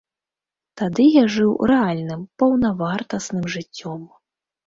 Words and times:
Тады 0.79 1.03
я 1.15 1.25
жыў 1.35 1.51
рэальным, 1.71 2.23
паўнавартасным 2.43 3.43
жыццём. 3.57 4.01